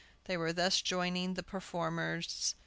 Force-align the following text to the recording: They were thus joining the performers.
They 0.23 0.35
were 0.35 0.51
thus 0.51 0.81
joining 0.81 1.35
the 1.35 1.43
performers. 1.43 2.55